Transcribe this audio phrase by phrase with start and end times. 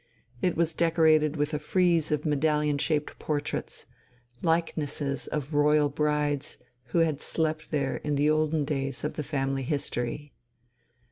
[0.41, 3.85] It was decorated with a frieze of medallion shaped portraits,
[4.41, 9.61] likenesses of royal brides who had slept there in the olden days of the family
[9.61, 10.33] history.